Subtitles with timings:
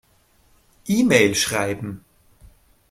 [0.87, 2.03] E-Mail schreiben.